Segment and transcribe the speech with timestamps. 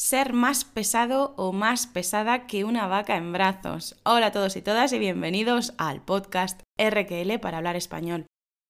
[0.00, 4.00] ser más pesado o más pesada que una vaca en brazos.
[4.02, 8.24] Hola a todos y todas y bienvenidos al podcast RQL para hablar español.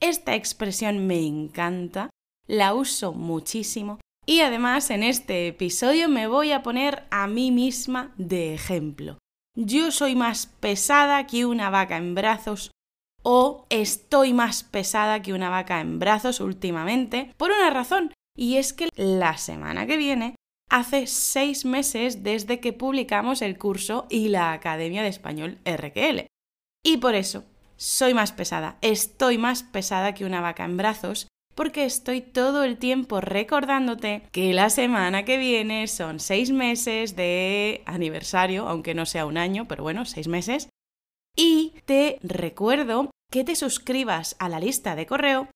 [0.00, 2.10] Esta expresión me encanta,
[2.48, 8.12] la uso muchísimo y además en este episodio me voy a poner a mí misma
[8.16, 9.18] de ejemplo.
[9.56, 12.72] Yo soy más pesada que una vaca en brazos
[13.22, 18.72] o estoy más pesada que una vaca en brazos últimamente por una razón y es
[18.72, 20.34] que la semana que viene
[20.72, 26.26] hace seis meses desde que publicamos el curso y la Academia de Español RQL.
[26.82, 27.44] Y por eso
[27.76, 32.78] soy más pesada, estoy más pesada que una vaca en brazos, porque estoy todo el
[32.78, 39.26] tiempo recordándote que la semana que viene son seis meses de aniversario, aunque no sea
[39.26, 40.70] un año, pero bueno, seis meses.
[41.36, 45.48] Y te recuerdo que te suscribas a la lista de correo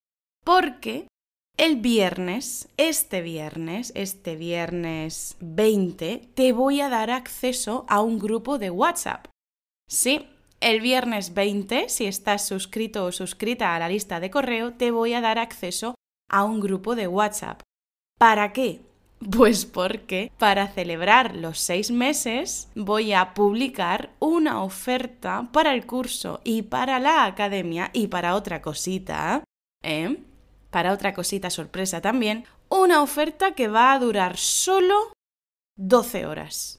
[0.45, 1.09] porque
[1.57, 8.59] el viernes, este viernes, este viernes 20, te voy a dar acceso a un grupo
[8.59, 9.27] de WhatsApp.
[9.89, 10.29] Sí,
[10.61, 15.15] el viernes 20, si estás suscrito o suscrita a la lista de correo, te voy
[15.15, 15.95] a dar acceso
[16.31, 17.63] a un grupo de WhatsApp.
[18.19, 18.81] ¿Para qué?
[19.31, 26.43] Pues porque para celebrar los seis meses voy a publicar una oferta para el curso
[26.45, 29.43] y para la academia y para otra cosita.
[29.83, 30.19] ¿Eh?
[30.71, 35.13] Para otra cosita sorpresa también, una oferta que va a durar solo
[35.77, 36.79] 12 horas.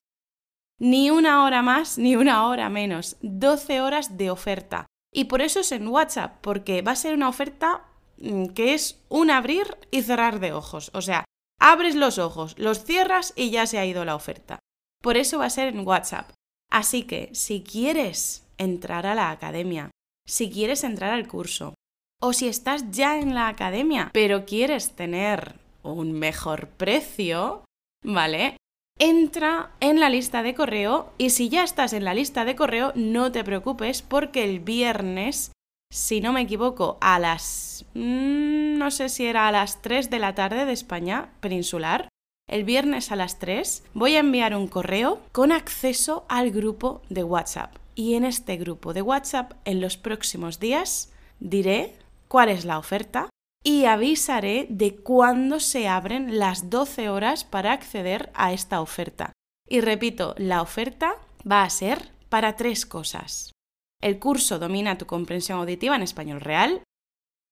[0.78, 3.16] Ni una hora más, ni una hora menos.
[3.22, 4.86] 12 horas de oferta.
[5.12, 7.84] Y por eso es en WhatsApp, porque va a ser una oferta
[8.18, 10.90] mm, que es un abrir y cerrar de ojos.
[10.94, 11.24] O sea,
[11.58, 14.58] abres los ojos, los cierras y ya se ha ido la oferta.
[15.02, 16.30] Por eso va a ser en WhatsApp.
[16.70, 19.90] Así que si quieres entrar a la academia,
[20.26, 21.74] si quieres entrar al curso,
[22.20, 27.64] o si estás ya en la academia, pero quieres tener un mejor precio,
[28.04, 28.56] ¿vale?
[28.98, 32.92] Entra en la lista de correo y si ya estás en la lista de correo,
[32.96, 35.52] no te preocupes porque el viernes,
[35.92, 37.84] si no me equivoco, a las...
[37.94, 42.08] Mm, no sé si era a las 3 de la tarde de España peninsular,
[42.48, 47.22] el viernes a las 3 voy a enviar un correo con acceso al grupo de
[47.22, 47.76] WhatsApp.
[47.94, 51.94] Y en este grupo de WhatsApp, en los próximos días, diré
[52.28, 53.28] cuál es la oferta
[53.64, 59.32] y avisaré de cuándo se abren las 12 horas para acceder a esta oferta.
[59.68, 61.16] Y repito, la oferta
[61.50, 63.52] va a ser para tres cosas.
[64.00, 66.82] El curso Domina tu comprensión auditiva en español real,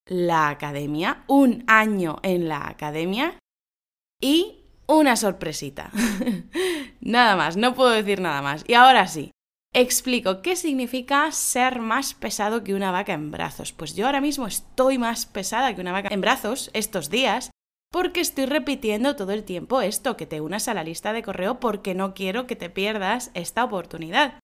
[0.08, 3.38] la academia, un año en la academia
[4.20, 5.90] y una sorpresita.
[7.00, 8.64] nada más, no puedo decir nada más.
[8.68, 9.32] Y ahora sí,
[9.80, 13.72] explico qué significa ser más pesado que una vaca en brazos.
[13.72, 17.50] Pues yo ahora mismo estoy más pesada que una vaca en brazos estos días
[17.92, 21.60] porque estoy repitiendo todo el tiempo esto, que te unas a la lista de correo
[21.60, 24.40] porque no quiero que te pierdas esta oportunidad.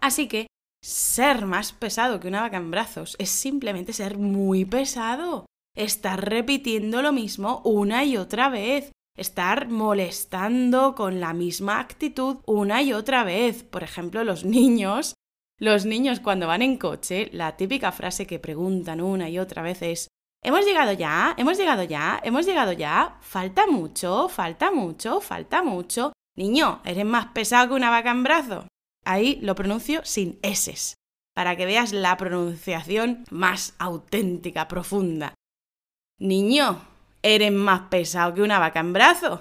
[0.00, 0.46] Así que
[0.82, 5.44] ser más pesado que una vaca en brazos es simplemente ser muy pesado.
[5.76, 12.82] Estar repitiendo lo mismo una y otra vez estar molestando con la misma actitud una
[12.82, 13.62] y otra vez.
[13.62, 15.14] Por ejemplo, los niños,
[15.58, 19.82] los niños cuando van en coche, la típica frase que preguntan una y otra vez
[19.82, 20.08] es
[20.44, 21.34] ¿Hemos llegado ya?
[21.38, 22.20] ¿Hemos llegado ya?
[22.24, 23.16] ¿Hemos llegado ya?
[23.20, 26.12] Falta mucho, falta mucho, falta mucho.
[26.36, 28.66] Niño, eres más pesado que una vaca en brazo.
[29.04, 30.96] Ahí lo pronuncio sin eses,
[31.32, 35.34] para que veas la pronunciación más auténtica, profunda.
[36.18, 36.80] Niño,
[37.22, 39.40] eres más pesado que una vaca en brazos.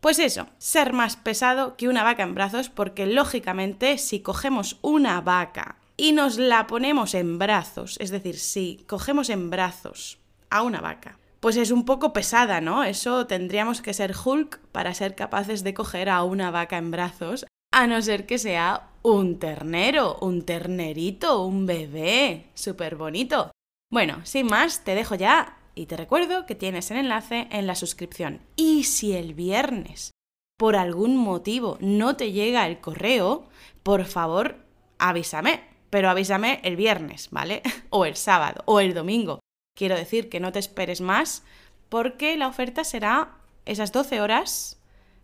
[0.00, 5.20] pues eso, ser más pesado que una vaca en brazos porque lógicamente si cogemos una
[5.20, 10.18] vaca y nos la ponemos en brazos, es decir, si cogemos en brazos
[10.48, 12.84] a una vaca, pues es un poco pesada, ¿no?
[12.84, 17.46] Eso tendríamos que ser Hulk para ser capaces de coger a una vaca en brazos,
[17.72, 23.50] a no ser que sea un ternero, un ternerito, un bebé, súper bonito.
[23.90, 27.74] Bueno, sin más, te dejo ya y te recuerdo que tienes el enlace en la
[27.74, 28.40] suscripción.
[28.56, 30.10] Y si el viernes
[30.58, 33.48] por algún motivo no te llega el correo,
[33.82, 34.64] por favor
[34.98, 37.62] avísame, pero avísame el viernes, ¿vale?
[37.90, 39.40] O el sábado o el domingo.
[39.76, 41.44] Quiero decir que no te esperes más
[41.88, 44.79] porque la oferta será esas 12 horas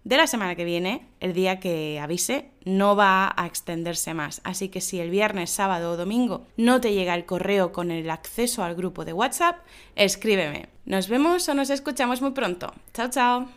[0.06, 4.40] de la semana que viene, el día que avise, no va a extenderse más.
[4.44, 8.08] Así que si el viernes, sábado o domingo no te llega el correo con el
[8.08, 9.56] acceso al grupo de WhatsApp,
[9.96, 10.68] escríbeme.
[10.84, 12.72] Nos vemos o nos escuchamos muy pronto.
[12.94, 13.44] Chao, chao.